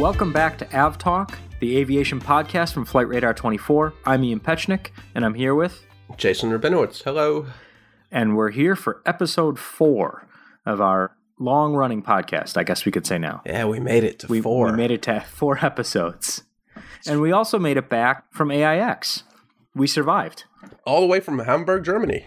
[0.00, 3.92] Welcome back to Av Talk, the aviation podcast from Flight Radar 24.
[4.06, 5.84] I'm Ian Petchenik, and I'm here with,
[6.16, 7.02] Jason Rabinowitz.
[7.02, 7.46] Hello.
[8.10, 10.26] and we're here for episode four
[10.64, 13.42] of our long running podcast, I guess we could say now.
[13.44, 14.70] Yeah, we made it to We, four.
[14.70, 16.44] we made it to four episodes.
[17.06, 19.24] And we also made it back from AIX.
[19.74, 20.44] We survived.
[20.86, 22.26] All the way from Hamburg, Germany.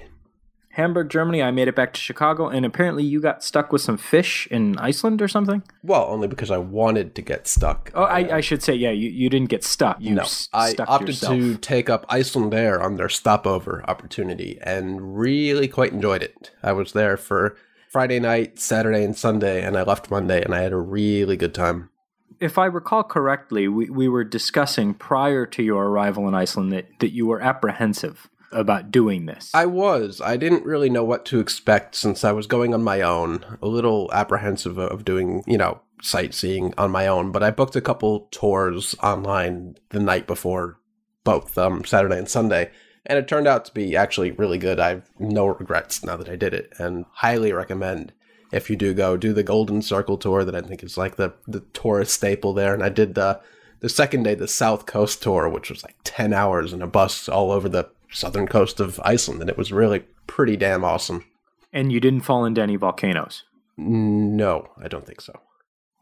[0.74, 3.96] Hamburg, Germany, I made it back to Chicago, and apparently you got stuck with some
[3.96, 5.62] fish in Iceland or something?
[5.84, 7.92] Well, only because I wanted to get stuck.
[7.94, 9.98] Oh, I, I should say, yeah, you, you didn't get stuck.
[10.02, 11.36] You no, s- I opted yourself.
[11.36, 16.50] to take up Icelandair on their stopover opportunity and really quite enjoyed it.
[16.64, 17.56] I was there for
[17.92, 21.54] Friday night, Saturday, and Sunday, and I left Monday, and I had a really good
[21.54, 21.92] time.
[22.40, 26.88] If I recall correctly, we, we were discussing prior to your arrival in Iceland that,
[27.00, 29.52] that you were apprehensive about doing this.
[29.54, 30.22] I was.
[30.22, 33.46] I didn't really know what to expect since I was going on my own.
[33.62, 37.32] A little apprehensive of doing, you know, sightseeing on my own.
[37.32, 40.80] But I booked a couple tours online the night before
[41.24, 42.72] both um, Saturday and Sunday.
[43.06, 44.80] And it turned out to be actually really good.
[44.80, 48.14] I have no regrets now that I did it and highly recommend
[48.52, 51.34] if you do go do the Golden Circle tour that I think is like the,
[51.48, 52.74] the tourist staple there.
[52.74, 53.42] And I did the,
[53.80, 57.28] the second day, the South Coast tour, which was like 10 hours in a bus
[57.28, 61.26] all over the southern coast of Iceland, and it was really pretty damn awesome.
[61.72, 63.44] and you didn't fall into any volcanoes.
[63.78, 65.34] No, I don't think so.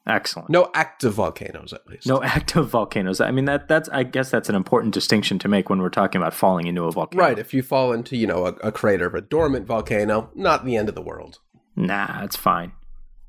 [0.08, 0.50] Excellent.
[0.50, 2.08] No active volcanoes, at least.
[2.08, 3.22] No active volcanoes.
[3.22, 6.20] I mean that that's I guess that's an important distinction to make when we're talking
[6.20, 7.24] about falling into a volcano.
[7.24, 10.66] Right, if you fall into, you know, a, a crater of a dormant volcano, not
[10.66, 11.40] the end of the world.
[11.76, 12.74] Nah, it's fine.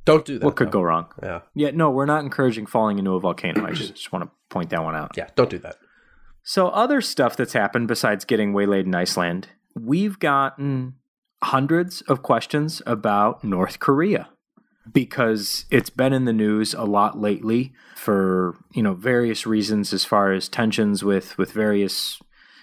[0.05, 0.45] Don't do that.
[0.45, 0.73] What could though.
[0.73, 1.07] go wrong?
[1.23, 3.65] Yeah, Yeah, no, we're not encouraging falling into a volcano.
[3.65, 5.13] I just, just want to point that one out.
[5.17, 5.77] yeah, don't do that.
[6.45, 10.95] So, other stuff that's happened besides getting waylaid in Iceland, we've gotten
[11.43, 14.29] hundreds of questions about North Korea.
[14.93, 20.05] Because it's been in the news a lot lately for you know various reasons as
[20.05, 22.21] far as tensions with with various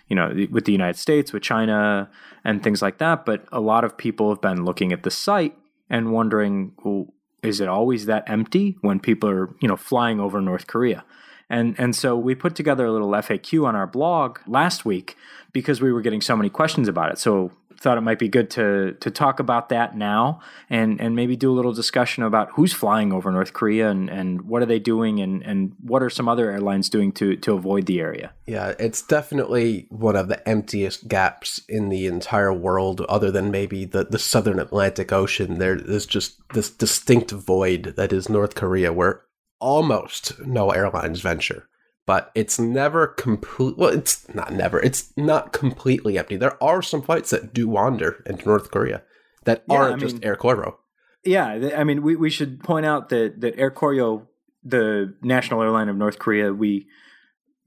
[0.09, 2.09] you know with the United States with China
[2.43, 3.25] and things like that.
[3.25, 5.55] But a lot of people have been looking at the site
[5.89, 10.41] and wondering well, is it always that empty when people are you know flying over
[10.41, 11.05] North Korea
[11.49, 15.17] and and so we put together a little FAQ on our blog last week
[15.51, 17.17] because we were getting so many questions about it.
[17.17, 21.35] So thought it might be good to to talk about that now and and maybe
[21.35, 24.79] do a little discussion about who's flying over North Korea and and what are they
[24.79, 28.31] doing and and what are some other airlines doing to to avoid the area.
[28.45, 33.85] Yeah, it's definitely one of the emptiest gaps in the entire world, other than maybe
[33.85, 35.59] the, the southern Atlantic Ocean.
[35.59, 39.21] There is just this distinct void that is North Korea, where
[39.59, 41.67] almost no airlines venture.
[42.05, 43.77] But it's never complete.
[43.77, 44.79] Well, it's not never.
[44.79, 46.37] It's not completely empty.
[46.37, 49.03] There are some flights that do wander into North Korea
[49.43, 50.75] that Yeah, aren't I just Air Koryo.
[51.23, 54.25] Yeah, I mean we we should point out that that Air Koryo
[54.63, 56.87] the national airline of North Korea we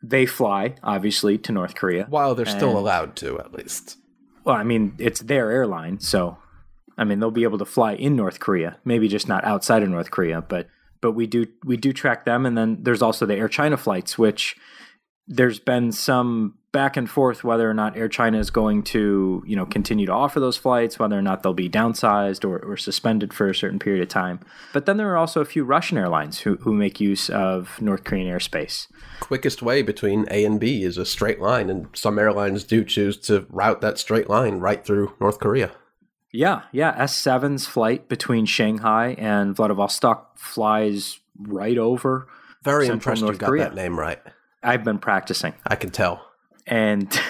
[0.02, 2.06] they fly obviously to North Korea.
[2.08, 3.96] While they're still allowed to, at least.
[4.44, 6.38] Well, I mean, it's their airline, so
[6.98, 9.88] I mean they'll be able to fly in North Korea, maybe just not outside of
[9.88, 10.66] North Korea, but
[11.02, 14.16] but we do we do track them, and then there's also the Air China flights,
[14.16, 14.56] which
[15.26, 19.54] there's been some back and forth whether or not Air China is going to you
[19.54, 23.34] know continue to offer those flights, whether or not they'll be downsized or, or suspended
[23.34, 24.40] for a certain period of time.
[24.72, 28.04] But then there are also a few Russian airlines who who make use of North
[28.04, 28.86] Korean airspace.
[29.20, 33.18] quickest way between A and B is a straight line, and some airlines do choose
[33.18, 35.72] to route that straight line right through North Korea.
[36.32, 36.96] Yeah, yeah.
[37.04, 42.26] S7's flight between Shanghai and Vladivostok flies right over.
[42.62, 43.64] Very Central impressed North you got Korea.
[43.64, 44.20] that name right.
[44.62, 45.54] I've been practicing.
[45.66, 46.26] I can tell.
[46.66, 47.20] And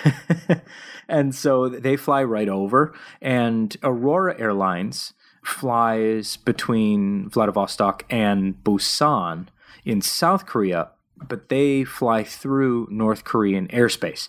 [1.08, 9.48] and so they fly right over and Aurora Airlines flies between Vladivostok and Busan
[9.84, 14.28] in South Korea, but they fly through North Korean airspace.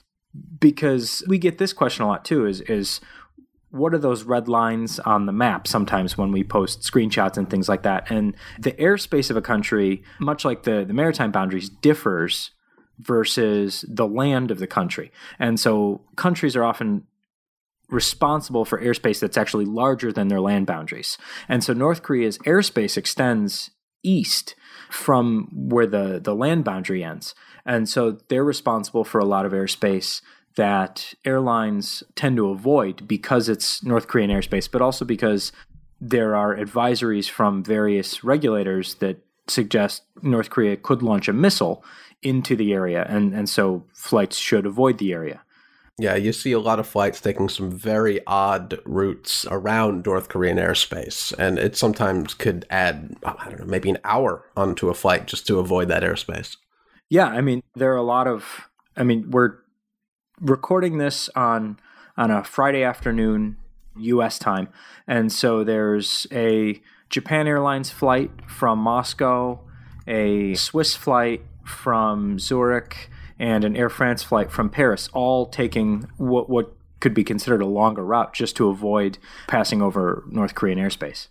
[0.59, 3.01] Because we get this question a lot too is is
[3.73, 7.67] what are those red lines on the map sometimes when we post screenshots and things
[7.67, 8.09] like that?
[8.11, 12.51] And the airspace of a country much like the, the maritime boundaries differs
[12.99, 15.11] versus the land of the country.
[15.39, 17.07] And so countries are often
[17.89, 21.17] responsible for airspace that's actually larger than their land boundaries.
[21.49, 23.71] And so north korea's airspace extends
[24.03, 24.53] east
[24.91, 27.33] from where the, the land boundary ends.
[27.65, 30.21] And so they're responsible for a lot of airspace
[30.55, 35.51] that airlines tend to avoid because it's North Korean airspace, but also because
[35.99, 39.17] there are advisories from various regulators that
[39.47, 41.83] suggest North Korea could launch a missile
[42.21, 45.41] into the area, and, and so flights should avoid the area.
[45.99, 50.57] Yeah, you see a lot of flights taking some very odd routes around North Korean
[50.57, 55.27] airspace, and it sometimes could add, I don't know, maybe an hour onto a flight
[55.27, 56.57] just to avoid that airspace.
[57.09, 58.69] Yeah, I mean, there are a lot of.
[58.95, 59.57] I mean, we're
[60.43, 61.79] recording this on
[62.15, 63.57] on a Friday afternoon
[63.97, 64.37] U.S.
[64.37, 64.69] time,
[65.07, 69.59] and so there's a Japan Airlines flight from Moscow,
[70.07, 73.09] a Swiss flight from Zurich,
[73.39, 77.65] and an Air France flight from Paris, all taking what what could be considered a
[77.65, 79.17] longer route just to avoid
[79.47, 81.27] passing over North Korean airspace.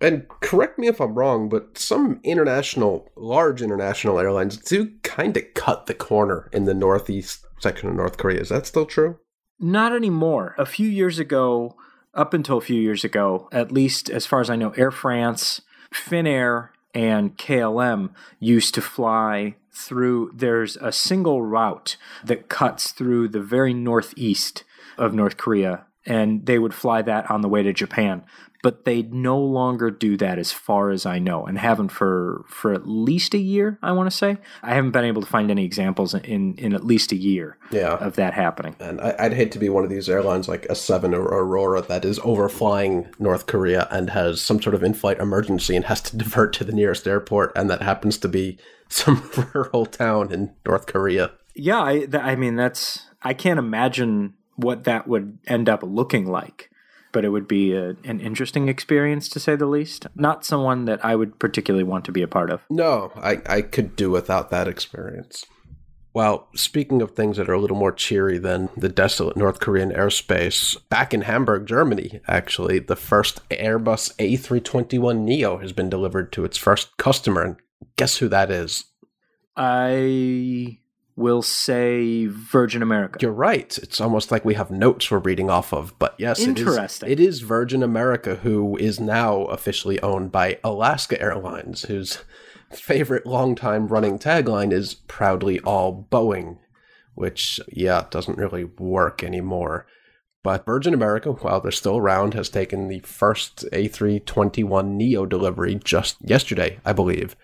[0.00, 5.42] And correct me if I'm wrong, but some international, large international airlines do kind of
[5.54, 8.40] cut the corner in the northeast section of North Korea.
[8.40, 9.18] Is that still true?
[9.58, 10.54] Not anymore.
[10.56, 11.76] A few years ago,
[12.14, 15.60] up until a few years ago, at least as far as I know, Air France,
[15.92, 20.30] Finnair, and KLM used to fly through.
[20.34, 24.64] There's a single route that cuts through the very northeast
[24.96, 28.24] of North Korea, and they would fly that on the way to Japan
[28.62, 32.72] but they no longer do that as far as I know and haven't for for
[32.72, 34.38] at least a year, I want to say.
[34.62, 37.94] I haven't been able to find any examples in in at least a year yeah.
[37.94, 38.74] of that happening.
[38.80, 42.04] And I, would hate to be one of these airlines like S7 or Aurora that
[42.04, 46.52] is overflying North Korea and has some sort of in-flight emergency and has to divert
[46.54, 48.58] to the nearest airport and that happens to be
[48.88, 51.32] some rural town in North Korea.
[51.54, 56.26] Yeah, I, th- I mean that's I can't imagine what that would end up looking
[56.26, 56.70] like
[57.12, 60.06] but it would be a, an interesting experience to say the least.
[60.14, 62.60] Not someone that I would particularly want to be a part of.
[62.70, 65.44] No, I, I could do without that experience.
[66.14, 69.92] Well, speaking of things that are a little more cheery than the desolate North Korean
[69.92, 76.56] airspace, back in Hamburg, Germany, actually, the first Airbus A321neo has been delivered to its
[76.56, 77.42] first customer.
[77.42, 77.56] And
[77.96, 78.84] guess who that is?
[79.56, 80.78] I
[81.18, 83.18] will say Virgin America.
[83.20, 83.76] You're right.
[83.78, 85.98] It's almost like we have notes we're reading off of.
[85.98, 87.10] But yes, Interesting.
[87.10, 92.18] It, is, it is Virgin America who is now officially owned by Alaska Airlines, whose
[92.70, 96.58] favorite long-time running tagline is proudly all Boeing,
[97.14, 99.86] which, yeah, doesn't really work anymore.
[100.44, 106.16] But Virgin America, while they're still around, has taken the first A321 Neo delivery just
[106.20, 107.34] yesterday, I believe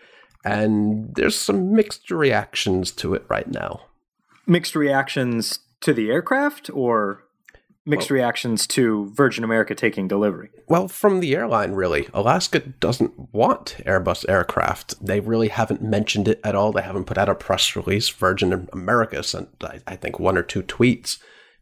[0.44, 3.82] and there's some mixed reactions to it right now.
[4.46, 7.25] Mixed reactions to the aircraft or
[7.87, 10.50] mixed well, reactions to Virgin America taking delivery?
[10.69, 12.08] Well, from the airline, really.
[12.14, 15.05] Alaska doesn't want Airbus aircraft.
[15.05, 16.73] They really haven't mentioned it at all.
[16.73, 18.08] They haven't put out a press release.
[18.08, 19.49] Virgin America sent,
[19.87, 21.19] I think, one or two tweets.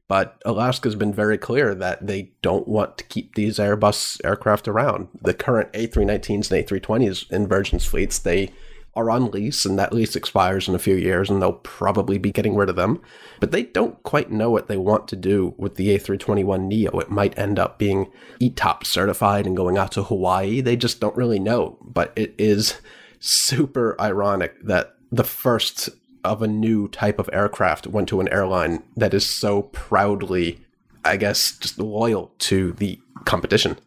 [0.09, 5.09] But Alaska's been very clear that they don't want to keep these Airbus aircraft around.
[5.21, 8.51] The current A319s and A320s in Virgin's fleets, they
[8.95, 12.31] are on lease, and that lease expires in a few years, and they'll probably be
[12.31, 13.01] getting rid of them.
[13.41, 16.99] But they don't quite know what they want to do with the A321 Neo.
[16.99, 18.11] It might end up being
[18.41, 20.61] ETOPS certified and going out to Hawaii.
[20.61, 21.79] They just don't really know.
[21.81, 22.81] But it is
[23.19, 25.89] super ironic that the first
[26.25, 30.61] of a new type of aircraft went to an airline that is so proudly,
[31.05, 33.79] I guess, just loyal to the competition.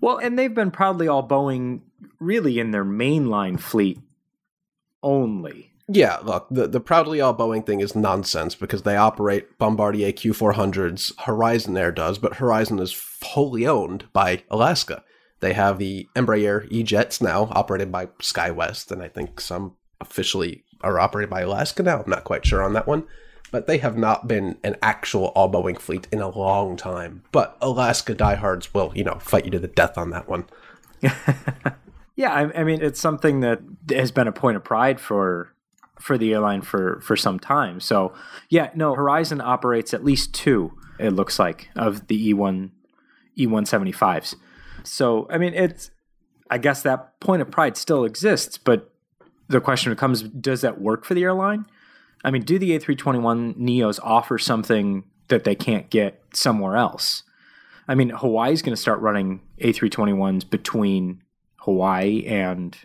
[0.00, 1.80] Well, and they've been proudly all Boeing
[2.20, 3.98] really in their mainline fleet
[5.02, 5.72] only.
[5.90, 11.18] Yeah, look, the, the Proudly All Boeing thing is nonsense because they operate Bombardier Q400s.
[11.20, 15.02] Horizon Air does, but Horizon is wholly owned by Alaska.
[15.40, 20.98] They have the Embraer E-Jets now, operated by SkyWest, and I think some officially are
[20.98, 22.02] operated by Alaska now.
[22.02, 23.04] I'm not quite sure on that one.
[23.50, 27.22] But they have not been an actual all Boeing fleet in a long time.
[27.32, 30.44] But Alaska diehards will, you know, fight you to the death on that one.
[32.18, 33.60] Yeah, I, I, mean it's something that
[33.90, 35.54] has been a point of pride for
[36.00, 37.78] for the airline for for some time.
[37.78, 38.12] So
[38.48, 40.76] yeah, no, Horizon operates at least two.
[40.98, 42.72] It looks like of the E one
[43.38, 44.34] E one seventy fives.
[44.82, 45.92] So I mean it's
[46.50, 48.92] I guess that point of pride still exists, but
[49.46, 51.66] the question becomes: Does that work for the airline?
[52.24, 56.20] I mean, do the A three twenty one Neos offer something that they can't get
[56.34, 57.22] somewhere else?
[57.86, 61.22] I mean, Hawaii's going to start running A three twenty ones between
[61.58, 62.76] Hawaii and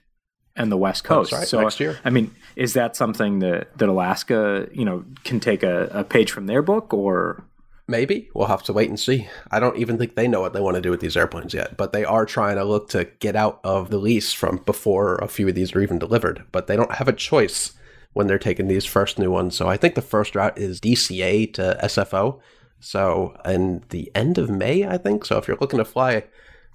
[0.56, 1.32] and the West Coast.
[1.32, 2.00] Right, so next year.
[2.06, 6.32] I mean, is that something that that Alaska, you know, can take a, a page
[6.32, 7.44] from their book or
[7.86, 8.30] Maybe.
[8.34, 9.28] We'll have to wait and see.
[9.52, 11.76] I don't even think they know what they want to do with these airplanes yet,
[11.76, 15.28] but they are trying to look to get out of the lease from before a
[15.28, 16.46] few of these are even delivered.
[16.54, 17.74] But they don't have a choice
[18.14, 19.58] when they're taking these first new ones.
[19.58, 22.40] So I think the first route is DCA to SFO.
[22.80, 25.26] So in the end of May, I think.
[25.26, 26.24] So if you're looking to fly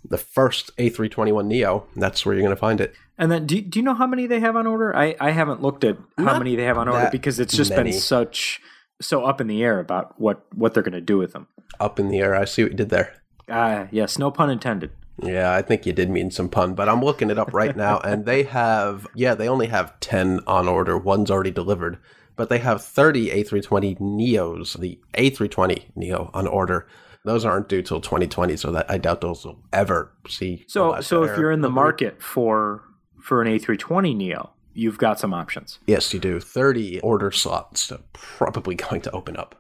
[0.05, 1.87] the first A321 Neo.
[1.97, 2.95] That's where you're going to find it.
[3.17, 4.95] And then, do, do you know how many they have on order?
[4.95, 7.71] I, I haven't looked at how Not many they have on order because it's just
[7.71, 7.91] many.
[7.91, 8.61] been such
[9.01, 11.47] so up in the air about what what they're going to do with them.
[11.81, 12.35] Up in the air.
[12.35, 13.15] I see what you did there.
[13.49, 14.91] Ah, yes, no pun intended.
[15.23, 17.99] Yeah, I think you did mean some pun, but I'm looking it up right now,
[18.05, 20.97] and they have, yeah, they only have 10 on order.
[20.97, 21.99] One's already delivered,
[22.37, 26.87] but they have 30 A320 Neos, the A320 Neo on order.
[27.25, 30.65] Those aren't due till 2020, so that I doubt those will ever see.
[30.69, 32.83] So so if you're in the market for
[33.21, 35.79] for an A320 Neo, you've got some options.
[35.87, 36.41] yes, you do.
[36.41, 39.57] 30 order slots are probably going to open up.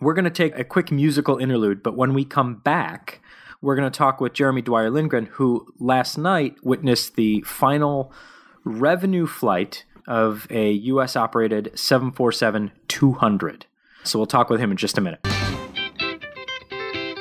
[0.00, 3.20] We're going to take a quick musical interlude, but when we come back,
[3.60, 8.12] we're going to talk with Jeremy Dwyer Lindgren, who last night witnessed the final
[8.64, 11.14] revenue flight of a U.S.
[11.14, 13.66] operated 747 200.
[14.02, 15.20] So we'll talk with him in just a minute.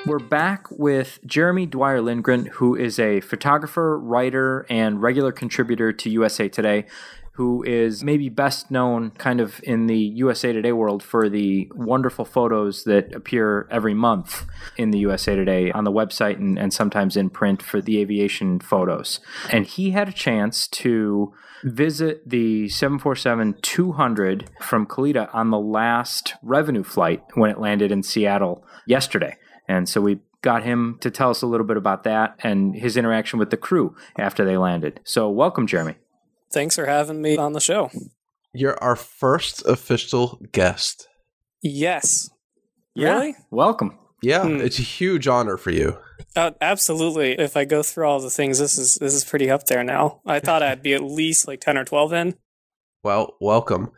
[0.08, 6.10] We're back with Jeremy Dwyer Lindgren, who is a photographer, writer, and regular contributor to
[6.10, 6.86] USA Today,
[7.34, 12.26] who is maybe best known kind of in the USA Today world for the wonderful
[12.26, 17.16] photos that appear every month in the USA Today on the website and, and sometimes
[17.16, 19.20] in print for the aviation photos.
[19.52, 21.32] And he had a chance to
[21.64, 28.02] visit the 747 200 from Kalitta on the last revenue flight when it landed in
[28.02, 29.38] Seattle yesterday.
[29.72, 32.98] And so we got him to tell us a little bit about that and his
[32.98, 35.00] interaction with the crew after they landed.
[35.06, 35.96] So, welcome, Jeremy.
[36.52, 37.90] Thanks for having me on the show.
[38.54, 41.08] You're our first official guest.
[41.62, 42.30] Yes.
[42.98, 43.36] Really?
[43.50, 43.98] Welcome.
[44.22, 44.58] Yeah, Hmm.
[44.62, 45.98] it's a huge honor for you.
[46.36, 47.32] Uh, absolutely.
[47.40, 50.22] If I go through all the things, this is this is pretty up there now.
[50.26, 52.36] I thought I'd be at least like ten or twelve in.
[53.04, 53.92] Well, welcome.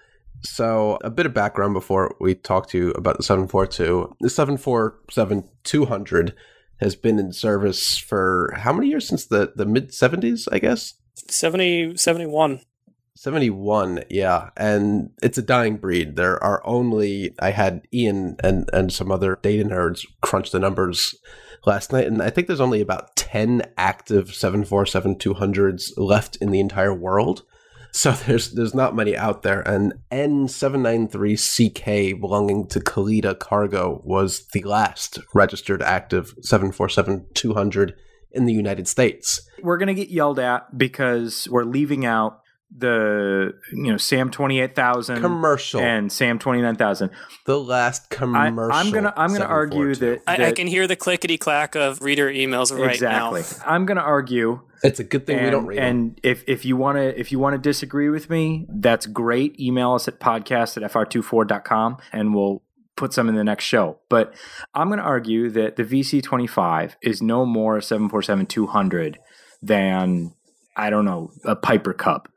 [0.46, 4.16] So, a bit of background before we talk to you about the 742.
[4.20, 6.36] The 747 200
[6.82, 10.96] has been in service for how many years since the, the mid 70s, I guess?
[11.30, 12.62] 70, 71.
[13.16, 14.50] 71, yeah.
[14.58, 16.16] And it's a dying breed.
[16.16, 21.16] There are only, I had Ian and, and some other data nerds crunch the numbers
[21.66, 26.60] last night, and I think there's only about 10 active 747 200s left in the
[26.60, 27.44] entire world.
[27.94, 29.62] So there's there's not many out there.
[29.62, 37.96] And N793CK belonging to Kalitta Cargo was the last registered active 747 200
[38.32, 39.48] in the United States.
[39.62, 42.43] We're going to get yelled at because we're leaving out
[42.76, 45.80] the, you know, Sam 28000 Commercial.
[45.80, 47.12] and Sam 29000.
[47.46, 48.72] the last commercial.
[48.72, 50.24] I'm going to I'm going to argue 742.
[50.26, 53.42] that, I, I can hear the clickety clack of reader emails right exactly.
[53.42, 53.64] now.
[53.66, 55.86] I'm going to argue It's a good thing and, we don't read them.
[55.86, 59.60] and if, if you want to if you want to disagree with me, that's great.
[59.60, 62.64] Email us at podcast at fr24.com and we'll
[62.96, 64.00] put some in the next show.
[64.10, 64.34] But
[64.74, 69.20] I'm going to argue that the VC25 is no more seven four seven two hundred
[69.62, 70.34] than
[70.76, 72.28] I don't know a Piper Cub.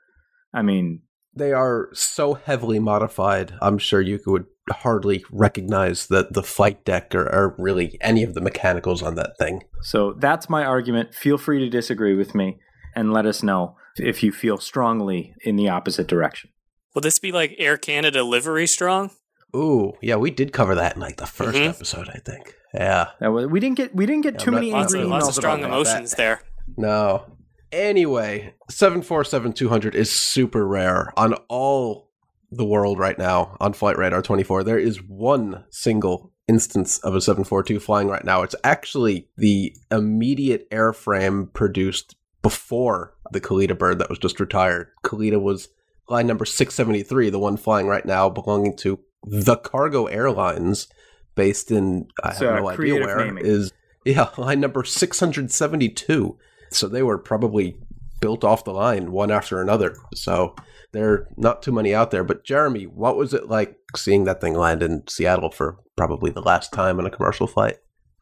[0.56, 1.02] I mean,
[1.34, 3.52] They are so heavily modified.
[3.60, 8.34] I'm sure you would hardly recognize that the flight deck or, or really any of
[8.34, 9.62] the mechanicals on that thing.
[9.82, 11.14] so that's my argument.
[11.14, 12.58] Feel free to disagree with me
[12.96, 16.50] and let us know if you feel strongly in the opposite direction.
[16.94, 19.10] Will this be like Air Canada livery strong?
[19.54, 21.68] Ooh, yeah, we did cover that in like the 1st Mhm.
[21.68, 22.54] episode, I think.
[22.75, 25.08] Yeah, was, we didn't get we didn't get Yeah, too many not- Lots angry of,
[25.12, 25.90] emails lots of strong about that.
[25.96, 26.40] emotions there.
[26.76, 27.25] no.
[27.73, 32.11] Anyway, 747 200 is super rare on all
[32.50, 34.64] the world right now on Flight Radar 24.
[34.64, 38.42] There is one single instance of a 742 flying right now.
[38.42, 44.88] It's actually the immediate airframe produced before the Kalitta bird that was just retired.
[45.04, 45.68] Kalitta was
[46.08, 50.87] line number 673, the one flying right now, belonging to the Cargo Airlines,
[51.35, 53.44] based in I have no uh, idea creative where naming.
[53.44, 53.73] is
[54.04, 56.38] yeah line number 672.
[56.70, 57.76] So they were probably
[58.20, 59.96] built off the line one after another.
[60.14, 60.54] So
[60.92, 62.25] there are not too many out there.
[62.25, 66.42] But Jeremy, what was it like seeing that thing land in Seattle for probably the
[66.42, 67.76] last time on a commercial flight?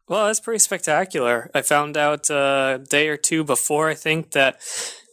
[0.07, 1.49] Well, that's pretty spectacular.
[1.55, 4.61] I found out uh, a day or two before, I think, that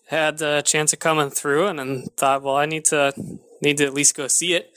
[0.08, 3.14] had the chance of coming through, and then thought, well, I need to
[3.62, 4.76] need to at least go see it.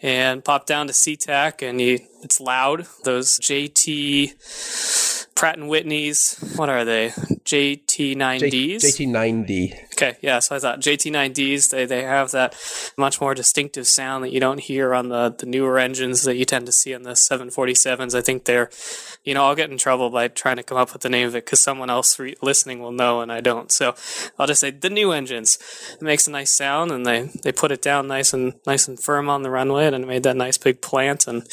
[0.00, 2.86] And popped down to SeaTac, and you, it's loud.
[3.04, 7.08] Those JT Pratt and Whitney's, what are they?
[7.08, 8.76] JT9Ds.
[8.76, 9.92] JT90.
[9.94, 10.38] Okay, yeah.
[10.38, 12.56] So I thought JT9Ds they they have that
[12.96, 16.44] much more distinctive sound that you don't hear on the the newer engines that you
[16.44, 18.14] tend to see on the 747s.
[18.14, 18.70] I think they're,
[19.24, 21.34] you know, I'll get in trouble by trying to come up with the name of
[21.34, 23.70] it because someone else re- listening will know and I don't.
[23.72, 23.94] So
[24.38, 25.58] I'll just say the new engines.
[25.94, 28.98] It makes a nice sound and they they put it down nice and nice and
[28.98, 31.46] firm on the runway and it made that nice big plant and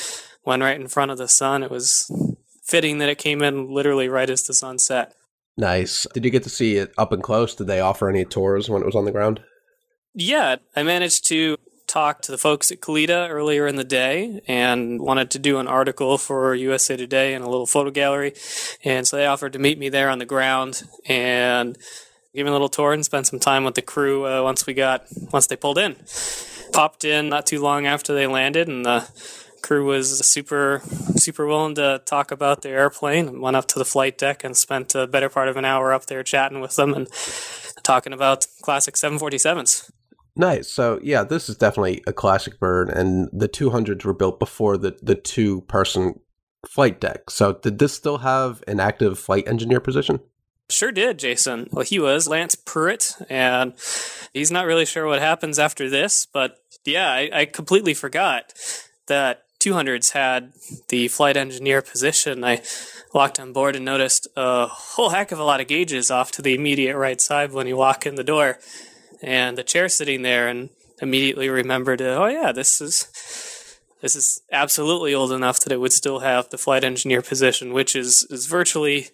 [0.45, 1.63] went right in front of the sun.
[1.63, 2.09] It was
[2.69, 5.13] fitting that it came in literally right as the sun set.
[5.57, 6.05] Nice.
[6.13, 7.55] Did you get to see it up and close?
[7.55, 9.41] Did they offer any tours when it was on the ground?
[10.13, 11.57] Yeah, I managed to
[11.87, 15.67] talk to the folks at Kalitta earlier in the day and wanted to do an
[15.67, 18.33] article for USA Today and a little photo gallery.
[18.83, 21.75] And so they offered to meet me there on the ground and
[22.33, 24.73] give me a little tour and spend some time with the crew uh, once we
[24.73, 25.95] got once they pulled in.
[26.71, 29.09] Popped in not too long after they landed, and the
[29.69, 30.81] crew was super
[31.15, 33.27] super willing to talk about their airplane.
[33.27, 35.93] And went up to the flight deck and spent a better part of an hour
[35.93, 37.07] up there chatting with them and
[37.83, 39.91] talking about classic 747s.
[40.35, 40.67] Nice.
[40.67, 44.97] So yeah, this is definitely a classic bird, and the 200s were built before the
[45.03, 46.19] the two person
[46.67, 47.29] flight deck.
[47.29, 50.19] So did this still have an active flight engineer position?
[50.71, 51.67] Sure did, Jason.
[51.71, 53.73] Well, he was Lance Pruitt, and
[54.33, 56.25] he's not really sure what happens after this.
[56.25, 58.53] But yeah, I, I completely forgot
[59.07, 60.53] that 200s had
[60.87, 62.43] the flight engineer position.
[62.43, 62.61] I
[63.13, 66.41] walked on board and noticed a whole heck of a lot of gauges off to
[66.41, 68.59] the immediate right side when you walk in the door,
[69.21, 70.69] and the chair sitting there, and
[71.01, 73.07] immediately remembered, oh yeah, this is
[74.01, 77.95] this is absolutely old enough that it would still have the flight engineer position, which
[77.95, 79.09] is is virtually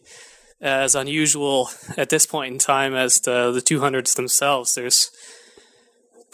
[0.62, 4.76] as unusual at this point in time as the the 200s themselves.
[4.76, 5.10] There's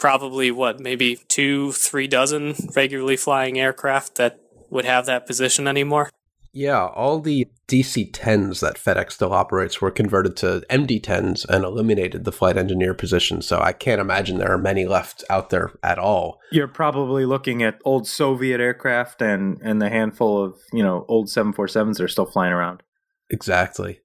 [0.02, 6.10] probably what maybe two, three dozen regularly flying aircraft that would have that position anymore.
[6.52, 11.64] Yeah, all the DC 10s that FedEx still operates were converted to MD 10s and
[11.64, 13.42] eliminated the flight engineer position.
[13.42, 16.40] So I can't imagine there are many left out there at all.
[16.50, 21.28] You're probably looking at old Soviet aircraft and, and the handful of, you know, old
[21.28, 22.82] 747s that are still flying around.
[23.30, 24.00] Exactly.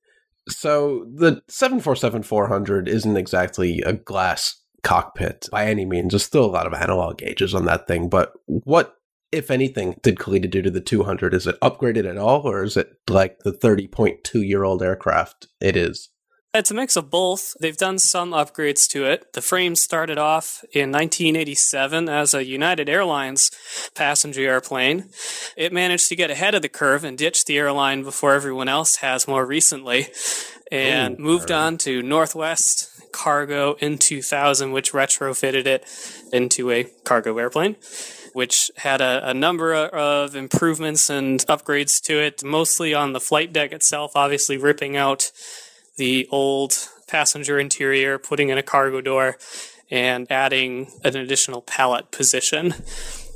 [0.47, 6.11] So the 747 400 isn't exactly a glass cockpit by any means.
[6.11, 8.07] There's still a lot of analog gauges on that thing.
[8.07, 8.95] But what,
[9.33, 11.33] if anything, did Kalitta do to the 200?
[11.33, 15.75] Is it upgraded at all, or is it like the 30.2 year old aircraft it
[15.75, 16.09] is?
[16.53, 17.53] It's a mix of both.
[17.59, 19.33] They've done some upgrades to it.
[19.33, 23.51] The frame started off in 1987 as a United Airlines
[23.93, 25.09] passenger airplane.
[25.57, 28.95] It managed to get ahead of the curve and ditch the airline before everyone else
[28.97, 30.07] has more recently,
[30.71, 35.83] and Ooh, moved on to Northwest Cargo in 2000, which retrofitted it
[36.31, 37.75] into a cargo airplane
[38.33, 43.51] which had a, a, number of improvements and upgrades to it, mostly on the flight
[43.51, 45.31] deck itself, obviously ripping out
[45.95, 49.37] the old passenger interior, putting in a cargo door,
[49.89, 52.75] and adding an additional pallet position,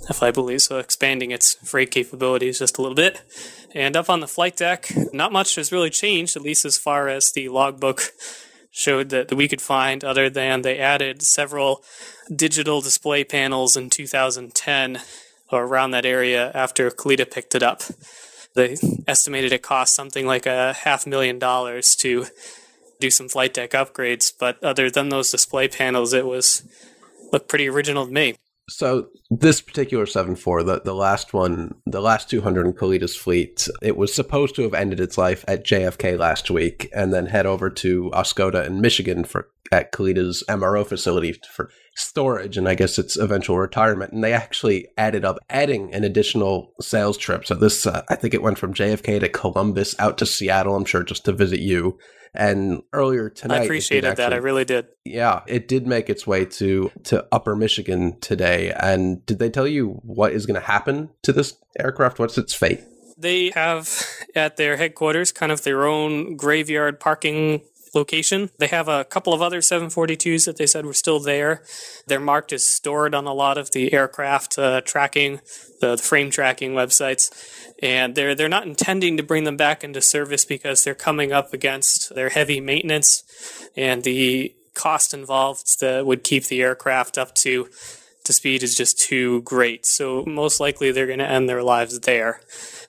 [0.08, 3.24] if I believe so, expanding its freight capabilities just a little bit.
[3.74, 7.08] And up on the flight deck, not much has really changed, at least as far
[7.08, 8.12] as the logbook
[8.72, 11.84] showed that, that we could find, other than they added several
[12.34, 15.02] digital display panels in 2010
[15.52, 17.84] or around that area after Kalitta picked it up.
[18.56, 22.26] They estimated it cost something like a half million dollars to
[23.00, 26.64] do some flight deck upgrades, but other than those display panels, it was
[27.32, 28.36] looked pretty original to me.
[28.70, 33.96] So this particular 7.4, the, the last one, the last 200 in Kalitta's fleet, it
[33.96, 37.70] was supposed to have ended its life at JFK last week and then head over
[37.70, 43.16] to Oscoda in Michigan for at Kalitta's MRO facility for storage and I guess its
[43.16, 44.12] eventual retirement.
[44.12, 47.46] And they actually added up adding an additional sales trip.
[47.46, 50.84] So this, uh, I think it went from JFK to Columbus out to Seattle, I'm
[50.84, 51.98] sure, just to visit you.
[52.34, 54.34] And earlier tonight, I appreciated actually, that.
[54.34, 54.88] I really did.
[55.04, 58.72] Yeah, it did make its way to to Upper Michigan today.
[58.72, 62.20] And did they tell you what is going to happen to this aircraft?
[62.20, 62.82] What's its fate?
[63.18, 64.04] They have
[64.36, 67.62] at their headquarters kind of their own graveyard parking
[67.94, 68.50] location.
[68.58, 71.64] They have a couple of other 742s that they said were still there.
[72.08, 75.42] They're marked as stored on a lot of the aircraft uh, tracking,
[75.82, 77.32] the, the, frame tracking websites,
[77.82, 81.54] and they're they're not intending to bring them back into service because they're coming up
[81.54, 83.24] against their heavy maintenance
[83.76, 87.68] and the cost involved that would keep the aircraft up to
[88.24, 89.86] to speed is just too great.
[89.86, 92.42] So most likely they're going to end their lives there.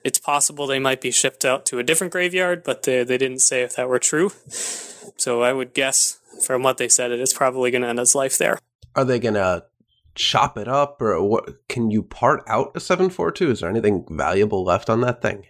[0.04, 3.40] It's possible they might be shipped out to a different graveyard, but they, they didn't
[3.40, 4.32] say if that were true.
[5.16, 8.14] So I would guess from what they said, it is probably going to end its
[8.14, 8.58] life there.
[8.94, 9.64] Are they going to
[10.14, 11.66] chop it up, or what?
[11.68, 13.50] Can you part out a seven four two?
[13.50, 15.46] Is there anything valuable left on that thing?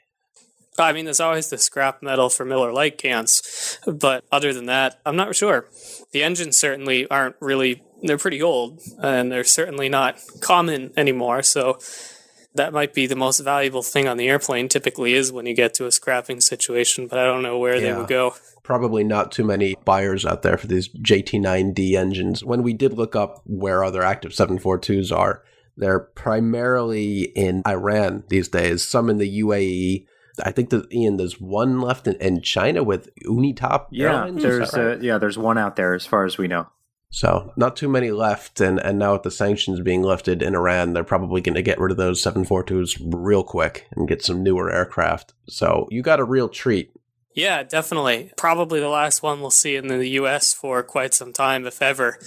[0.79, 5.01] I mean, there's always the scrap metal for Miller Lite cans, but other than that,
[5.05, 5.69] I'm not sure.
[6.13, 11.79] The engines certainly aren't really, they're pretty old, and they're certainly not common anymore, so
[12.55, 15.75] that might be the most valuable thing on the airplane typically is when you get
[15.75, 17.81] to a scrapping situation, but I don't know where yeah.
[17.81, 18.35] they would go.
[18.63, 22.45] Probably not too many buyers out there for these JT9D engines.
[22.45, 25.43] When we did look up where other active 742s are,
[25.77, 30.07] they're primarily in Iran these days, some in the UAE.
[30.45, 33.87] I think that Ian, there's one left in, in China with Unitop.
[33.91, 34.93] Yeah, Airlines, there's right?
[34.93, 36.69] uh, yeah, there's one out there as far as we know.
[37.13, 40.95] So not too many left, and and now with the sanctions being lifted in Iran,
[40.95, 44.73] they're probably going to get rid of those 742s real quick and get some newer
[44.73, 45.35] aircraft.
[45.47, 46.91] So you got a real treat.
[47.35, 48.33] Yeah, definitely.
[48.39, 50.55] Probably the last one we'll see in the U.S.
[50.55, 52.19] for quite some time, if ever.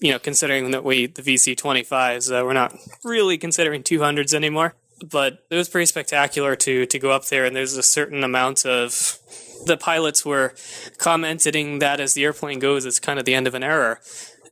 [0.00, 4.74] You know, considering that we the VC25s, uh, we're not really considering 200s anymore.
[5.08, 8.66] But it was pretty spectacular to to go up there, and there's a certain amount
[8.66, 9.18] of
[9.66, 10.54] the pilots were
[10.98, 13.98] commenting that as the airplane goes, it's kind of the end of an era.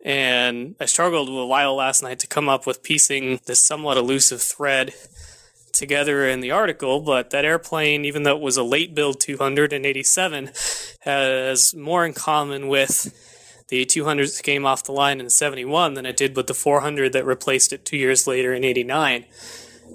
[0.04, 4.42] And I struggled a while last night to come up with piecing this somewhat elusive
[4.42, 4.92] thread
[5.72, 10.50] together in the article, but that airplane, even though it was a late build 287,
[11.00, 13.12] has more in common with
[13.68, 17.12] the 200 that came off the line in 71 than it did with the 400
[17.12, 19.24] that replaced it two years later in 89.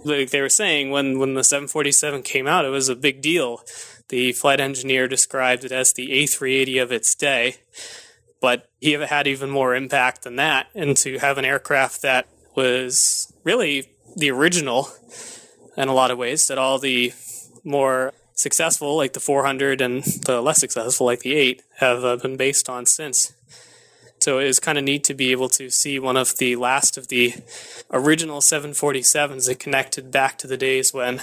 [0.04, 3.62] Like they were saying, when, when the 747 came out, it was a big deal.
[4.10, 7.58] The flight engineer described it as the A380 of its day,
[8.42, 10.68] but he had even more impact than that.
[10.74, 14.90] And to have an aircraft that was really the original
[15.78, 17.14] in a lot of ways, that all the
[17.64, 22.38] more successful, like the 400, and the less successful, like the 8, have uh, been
[22.38, 23.34] based on since.
[24.22, 26.98] So it was kind of neat to be able to see one of the last
[26.98, 27.34] of the
[27.92, 31.22] original 747s that connected back to the days when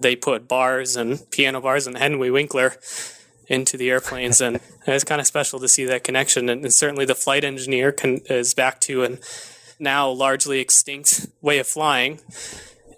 [0.00, 2.74] they put bars and piano bars and Henry Winkler
[3.48, 6.48] into the airplanes, and it's kind of special to see that connection.
[6.48, 9.18] And, and certainly, the flight engineer can, is back to an
[9.78, 12.20] now largely extinct way of flying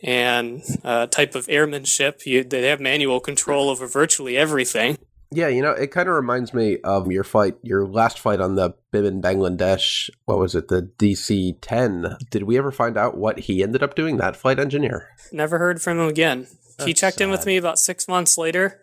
[0.02, 2.26] and uh, type of airmanship.
[2.26, 4.98] You, they have manual control over virtually everything.
[5.32, 8.56] Yeah, you know, it kind of reminds me of your fight, your last fight on
[8.56, 10.10] the Biman Bangladesh.
[10.24, 12.16] What was it, the DC 10?
[12.30, 15.08] Did we ever find out what he ended up doing, that flight engineer?
[15.30, 16.48] Never heard from him again.
[16.76, 17.24] That's he checked sad.
[17.24, 18.80] in with me about six months later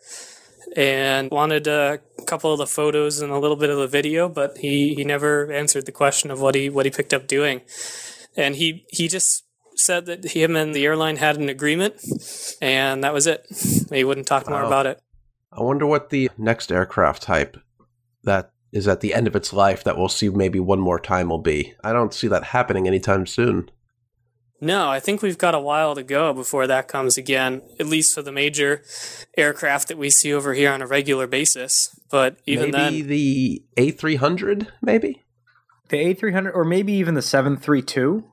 [0.75, 4.57] and wanted a couple of the photos and a little bit of the video, but
[4.57, 7.61] he, he never answered the question of what he what he picked up doing.
[8.35, 9.43] And he he just
[9.75, 11.95] said that him and the airline had an agreement,
[12.61, 13.45] and that was it.
[13.91, 15.01] He wouldn't talk more about it.
[15.51, 17.57] I wonder what the next aircraft type
[18.23, 21.29] that is at the end of its life that we'll see maybe one more time
[21.29, 21.73] will be.
[21.83, 23.69] I don't see that happening anytime soon.
[24.59, 28.15] No, I think we've got a while to go before that comes again, at least
[28.15, 28.83] for the major
[29.37, 31.97] aircraft that we see over here on a regular basis.
[32.09, 33.09] But even maybe then.
[33.09, 35.23] the A300, maybe?
[35.89, 38.25] The A300, or maybe even the 732?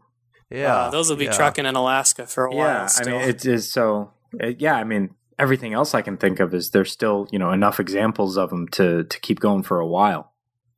[0.51, 0.75] Yeah.
[0.75, 1.33] Uh, those will be yeah.
[1.33, 2.67] trucking in Alaska for a while.
[2.67, 3.17] Yeah, still.
[3.17, 4.13] I mean, it is so.
[4.33, 7.53] It, yeah, I mean, everything else I can think of is there's still, you know,
[7.53, 10.33] enough examples of them to, to keep going for a while.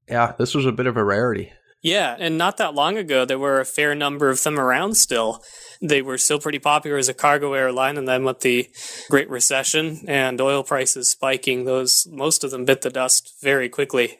[0.08, 1.52] Yeah, this was a bit of a rarity.
[1.82, 5.42] Yeah, and not that long ago, there were a fair number of them around still.
[5.80, 8.68] They were still pretty popular as a cargo airline, and then with the
[9.10, 14.18] Great Recession and oil prices spiking, those most of them bit the dust very quickly.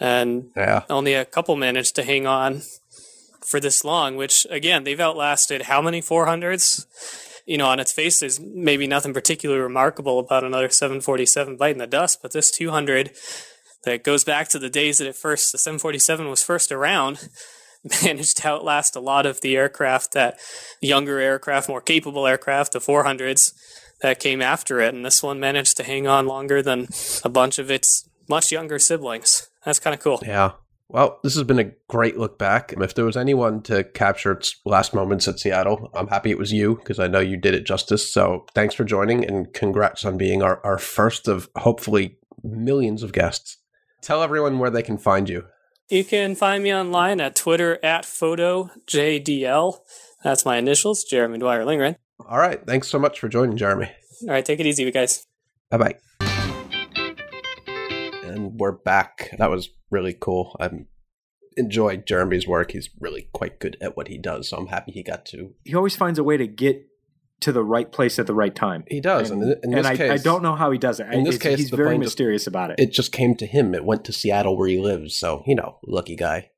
[0.00, 0.82] And yeah.
[0.90, 2.62] only a couple managed to hang on
[3.40, 6.86] for this long, which again, they've outlasted how many 400s?
[7.46, 11.86] You know, on its face, there's maybe nothing particularly remarkable about another 747 biting the
[11.86, 13.12] dust, but this 200
[13.84, 17.28] that goes back to the days that it first the 747 was first around
[18.04, 20.38] managed to outlast a lot of the aircraft that
[20.80, 23.52] younger aircraft more capable aircraft the 400s
[24.02, 24.94] that came after it.
[24.94, 26.88] And this one managed to hang on longer than
[27.24, 29.48] a bunch of its much younger siblings.
[29.64, 30.20] That's kind of cool.
[30.24, 30.52] Yeah
[30.92, 32.74] well, this has been a great look back.
[32.76, 36.52] If there was anyone to capture its last moments at Seattle, I'm happy it was
[36.52, 38.12] you because I know you did it justice.
[38.12, 43.12] So thanks for joining and congrats on being our, our first of hopefully millions of
[43.12, 43.56] guests.
[44.02, 45.44] Tell everyone where they can find you.
[45.88, 49.78] You can find me online at Twitter at PhotoJDL.
[50.22, 51.96] That's my initials, Jeremy Dwyer Lindgren.
[52.28, 52.64] All right.
[52.66, 53.90] Thanks so much for joining, Jeremy.
[54.22, 54.44] All right.
[54.44, 55.26] Take it easy, guys.
[55.70, 55.94] Bye bye.
[58.52, 59.30] And we're back.
[59.38, 60.56] That was really cool.
[60.60, 60.70] I
[61.56, 62.72] enjoyed Jeremy's work.
[62.72, 64.48] He's really quite good at what he does.
[64.48, 65.54] So I'm happy he got to.
[65.64, 66.86] He always finds a way to get
[67.40, 68.84] to the right place at the right time.
[68.86, 71.08] He does, and, in, in and I, case, I, don't know how he does it.
[71.12, 72.78] In this case, he's very mysterious about it.
[72.78, 73.74] It just came to him.
[73.74, 76.50] It went to Seattle where he lives, so you know, lucky guy.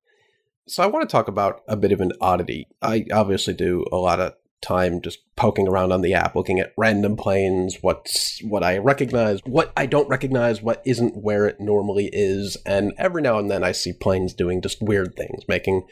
[0.69, 2.69] So I want to talk about a bit of an oddity.
[2.83, 6.73] I obviously do a lot of time just poking around on the app, looking at
[6.77, 12.11] random planes, what's what I recognize, what I don't recognize, what isn't where it normally
[12.13, 15.87] is, and every now and then I see planes doing just weird things, making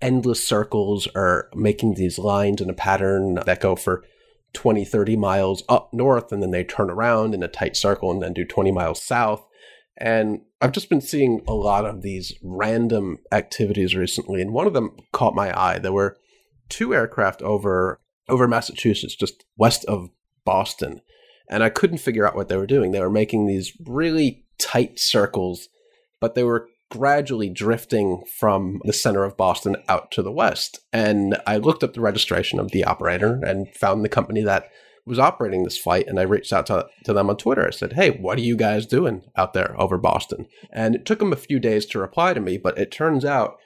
[0.00, 4.04] endless circles or making these lines in a pattern that go for
[4.52, 8.22] 20, 30 miles up north, and then they turn around in a tight circle and
[8.22, 9.46] then do 20 miles south.
[9.96, 14.72] And I've just been seeing a lot of these random activities recently, and one of
[14.72, 15.78] them caught my eye.
[15.78, 16.16] There were
[16.68, 18.00] two aircraft over
[18.32, 20.08] over Massachusetts, just west of
[20.44, 21.02] Boston,
[21.48, 22.90] and I couldn't figure out what they were doing.
[22.90, 25.68] They were making these really tight circles,
[26.18, 30.80] but they were gradually drifting from the center of Boston out to the west.
[30.92, 34.70] And I looked up the registration of the operator and found the company that
[35.04, 36.06] was operating this flight.
[36.06, 37.66] And I reached out to, to them on Twitter.
[37.66, 40.46] I said, Hey, what are you guys doing out there over Boston?
[40.70, 43.56] And it took them a few days to reply to me, but it turns out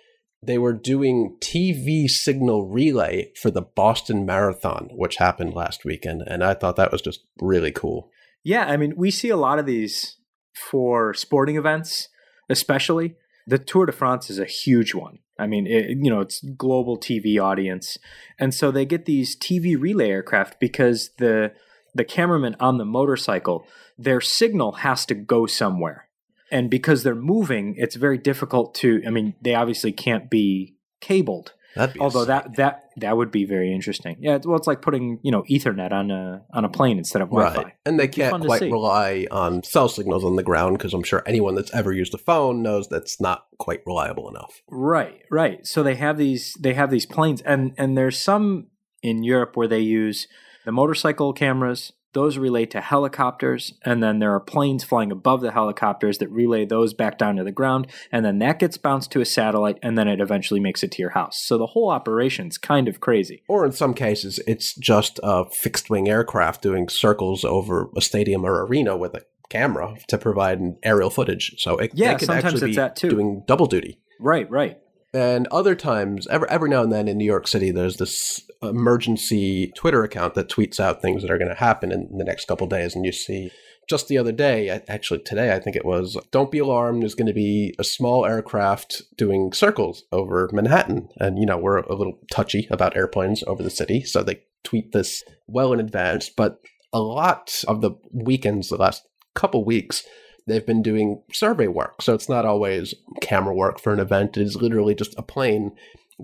[0.43, 6.23] they were doing TV signal relay for the Boston Marathon, which happened last weekend.
[6.27, 8.11] And I thought that was just really cool.
[8.45, 10.19] Yeah, I mean, we see a lot of these
[10.55, 12.09] for sporting events,
[12.49, 13.17] especially.
[13.47, 15.19] The Tour de France is a huge one.
[15.39, 17.99] I mean, it, you know, it's global TV audience,
[18.39, 21.53] and so they get these TV relay aircraft because the
[21.95, 23.67] the cameraman on the motorcycle,
[23.99, 26.06] their signal has to go somewhere,
[26.51, 29.03] and because they're moving, it's very difficult to.
[29.07, 31.53] I mean, they obviously can't be cabled,
[32.01, 34.17] Although that that that would be very interesting.
[34.21, 37.29] Yeah, well, it's like putting you know Ethernet on a on a plane instead of
[37.29, 37.63] Wi-Fi.
[37.63, 41.23] Right, and they can't quite rely on cell signals on the ground because I'm sure
[41.27, 44.63] anyone that's ever used a phone knows that's not quite reliable enough.
[44.69, 45.67] Right, right.
[45.67, 48.69] So they have these they have these planes, and and there's some
[49.03, 50.29] in Europe where they use
[50.65, 55.53] the motorcycle cameras those relay to helicopters, and then there are planes flying above the
[55.53, 59.21] helicopters that relay those back down to the ground, and then that gets bounced to
[59.21, 61.39] a satellite, and then it eventually makes it to your house.
[61.39, 63.43] So the whole operation's kind of crazy.
[63.49, 68.47] Or in some cases, it's just a fixed wing aircraft doing circles over a stadium
[68.47, 71.55] or arena with a camera to provide aerial footage.
[71.59, 73.11] So it, yeah, sometimes it's that too.
[73.11, 74.01] doing double duty.
[74.19, 74.81] Right, right.
[75.17, 79.73] And other times, every, every now and then in New York City, there's this emergency
[79.75, 82.67] Twitter account that tweets out things that are going to happen in the next couple
[82.67, 82.95] days.
[82.95, 83.51] And you see
[83.89, 87.29] just the other day, actually today, I think it was, don't be alarmed, there's going
[87.29, 91.09] to be a small aircraft doing circles over Manhattan.
[91.17, 94.03] And, you know, we're a little touchy about airplanes over the city.
[94.03, 96.29] So they tweet this well in advance.
[96.29, 96.59] But
[96.93, 99.03] a lot of the weekends, the last
[99.35, 100.05] couple weeks,
[100.47, 102.03] they've been doing survey work.
[102.03, 104.37] So it's not always camera work for an event.
[104.37, 105.73] It is literally just a plane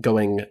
[0.00, 0.46] going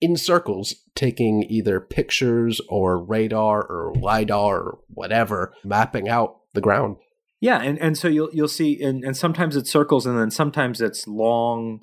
[0.00, 6.96] in circles, taking either pictures or radar or LIDAR or whatever, mapping out the ground.
[7.40, 10.80] Yeah, and, and so you'll you'll see and, and sometimes it's circles and then sometimes
[10.80, 11.80] it's long,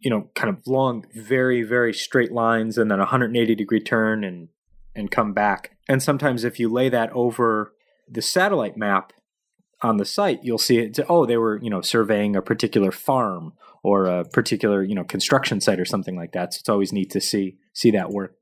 [0.00, 4.24] you know, kind of long, very, very straight lines and then a 180 degree turn
[4.24, 4.48] and
[4.94, 5.76] and come back.
[5.88, 7.72] And sometimes if you lay that over
[8.08, 9.12] the satellite map,
[9.82, 10.98] on the site, you'll see it.
[11.08, 15.60] Oh, they were you know surveying a particular farm or a particular you know construction
[15.60, 16.54] site or something like that.
[16.54, 18.36] So it's always neat to see see that work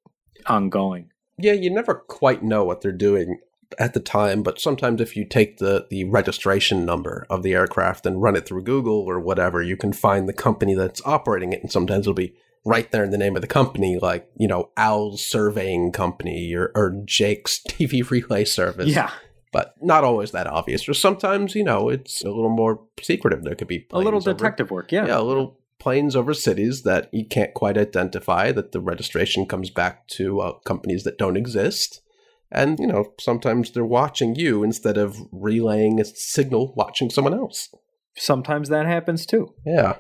[0.46, 1.10] ongoing.
[1.38, 3.40] Yeah, you never quite know what they're doing
[3.78, 8.06] at the time, but sometimes if you take the the registration number of the aircraft
[8.06, 11.62] and run it through Google or whatever, you can find the company that's operating it,
[11.62, 14.70] and sometimes it'll be right there in the name of the company, like you know
[14.76, 18.88] Al's Surveying Company or, or Jake's TV Relay Service.
[18.88, 19.10] Yeah,
[19.52, 20.88] but not always that obvious.
[20.88, 23.42] Or sometimes, you know, it's a little more secretive.
[23.42, 26.82] There could be a little detective over, work, yeah, yeah, a little planes over cities
[26.82, 28.52] that you can't quite identify.
[28.52, 32.02] That the registration comes back to uh, companies that don't exist,
[32.50, 37.68] and you know, sometimes they're watching you instead of relaying a signal, watching someone else.
[38.16, 39.54] Sometimes that happens too.
[39.64, 39.96] Yeah.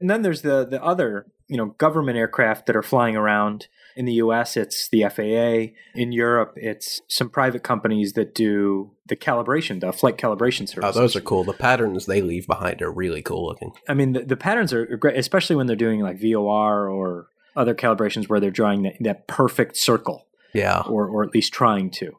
[0.00, 4.04] And then there's the the other, you know, government aircraft that are flying around in
[4.04, 5.72] the US, it's the FAA.
[5.98, 10.94] In Europe, it's some private companies that do the calibration, the flight calibration service.
[10.94, 11.44] Oh, those are cool.
[11.44, 13.72] The patterns they leave behind are really cool looking.
[13.88, 17.74] I mean, the, the patterns are great, especially when they're doing like VOR or other
[17.74, 20.26] calibrations where they're drawing that, that perfect circle.
[20.52, 20.82] Yeah.
[20.86, 22.18] Or, or at least trying to.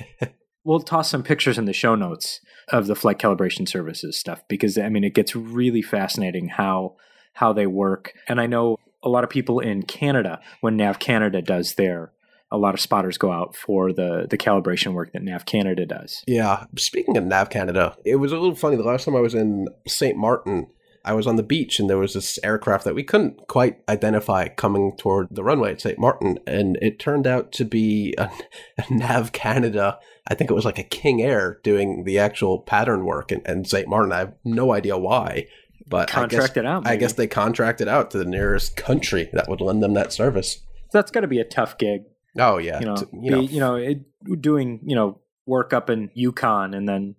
[0.64, 4.78] we'll toss some pictures in the show notes of the flight calibration services stuff because
[4.78, 6.96] I mean it gets really fascinating how
[7.34, 8.12] how they work.
[8.28, 12.12] And I know a lot of people in Canada, when Nav Canada does their,
[12.50, 16.22] a lot of spotters go out for the the calibration work that Nav Canada does.
[16.26, 16.66] Yeah.
[16.76, 18.76] Speaking of Nav Canada, it was a little funny.
[18.76, 20.16] The last time I was in St.
[20.16, 20.68] Martin,
[21.04, 24.48] I was on the beach and there was this aircraft that we couldn't quite identify
[24.48, 25.98] coming toward the runway at St.
[25.98, 26.38] Martin.
[26.46, 28.30] And it turned out to be a,
[28.78, 29.98] a Nav Canada.
[30.28, 33.64] I think it was like a King Air doing the actual pattern work in, in
[33.64, 33.88] St.
[33.88, 34.12] Martin.
[34.12, 35.48] I have no idea why.
[35.86, 36.84] But contracted out.
[36.84, 36.92] Maybe.
[36.92, 40.62] I guess they contracted out to the nearest country that would lend them that service.
[40.92, 42.02] That's got to be a tough gig.
[42.38, 43.40] Oh yeah, you know, to, you, be, know.
[43.40, 47.16] you know, it, doing you know work up in Yukon and then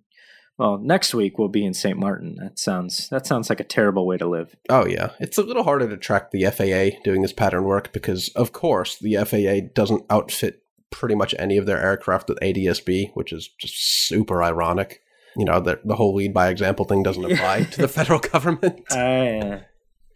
[0.58, 1.98] well, next week we'll be in St.
[1.98, 2.36] Martin.
[2.40, 4.54] That sounds that sounds like a terrible way to live.
[4.68, 8.28] Oh yeah, it's a little harder to track the FAA doing this pattern work because,
[8.30, 13.32] of course, the FAA doesn't outfit pretty much any of their aircraft with ADSB, which
[13.32, 15.00] is just super ironic
[15.36, 18.90] you know, the, the whole lead by example thing doesn't apply to the federal government.
[18.92, 19.58] Uh,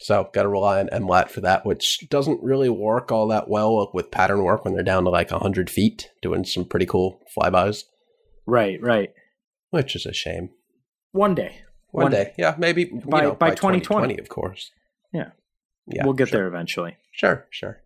[0.00, 3.90] so got to rely on MLAT for that, which doesn't really work all that well
[3.92, 7.84] with pattern work when they're down to like 100 feet doing some pretty cool flybys.
[8.46, 9.12] Right, right.
[9.70, 10.50] Which is a shame.
[11.12, 11.62] One day.
[11.90, 12.32] One, One- day.
[12.38, 13.80] Yeah, maybe By- you know, by by 2020.
[13.80, 14.70] 2020, of course.
[15.12, 15.30] Yeah.
[15.86, 16.04] Yeah.
[16.04, 16.40] we'll get sure.
[16.40, 16.96] there eventually.
[17.12, 17.78] Sure, sure.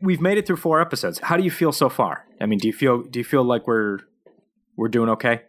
[0.00, 1.18] We've made it through four episodes.
[1.20, 2.26] How do you feel so far?
[2.40, 4.00] I mean, do you feel do you feel like we're
[4.76, 5.42] we're doing okay?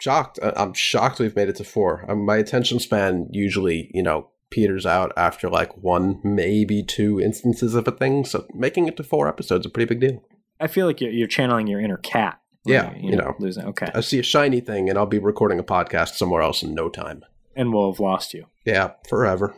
[0.00, 0.38] Shocked.
[0.42, 2.04] I- I'm shocked we've made it to four.
[2.10, 7.74] Um, my attention span usually, you know, peters out after like one, maybe two instances
[7.74, 8.24] of a thing.
[8.24, 10.22] So making it to four episodes is a pretty big deal.
[10.58, 12.40] I feel like you're, you're channeling your inner cat.
[12.64, 13.34] Yeah, you, you know.
[13.38, 13.64] losing.
[13.66, 16.74] Okay, I see a shiny thing and I'll be recording a podcast somewhere else in
[16.74, 17.24] no time.
[17.56, 18.46] and we'll have lost you.
[18.64, 19.54] Yeah, forever.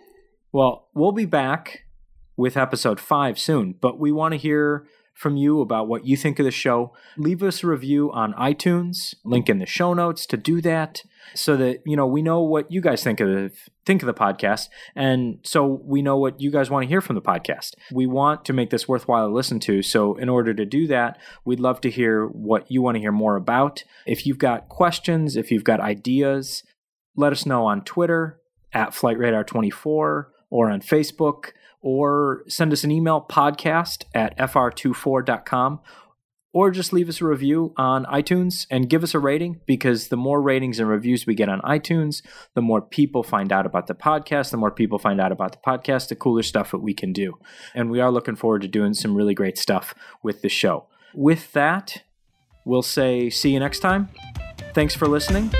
[0.52, 1.84] Well, we'll be back
[2.36, 6.38] with episode five soon, but we want to hear from you about what you think
[6.38, 6.92] of the show.
[7.16, 11.02] Leave us a review on iTunes, link in the show notes to do that
[11.34, 13.50] so that, you know, we know what you guys think of the,
[13.84, 17.14] think of the podcast and so we know what you guys want to hear from
[17.16, 17.72] the podcast.
[17.92, 21.18] We want to make this worthwhile to listen to, so in order to do that,
[21.44, 23.84] we'd love to hear what you want to hear more about.
[24.06, 26.62] If you've got questions, if you've got ideas,
[27.16, 28.40] let us know on Twitter
[28.72, 35.80] at FlightRadar24 or on Facebook or send us an email podcast at fr24.com
[36.54, 40.16] or just leave us a review on iTunes and give us a rating because the
[40.16, 42.22] more ratings and reviews we get on iTunes,
[42.54, 44.52] the more people find out about the podcast.
[44.52, 47.38] The more people find out about the podcast, the cooler stuff that we can do.
[47.74, 50.86] And we are looking forward to doing some really great stuff with the show.
[51.12, 52.04] With that,
[52.64, 54.08] we'll say see you next time.
[54.72, 55.50] Thanks for listening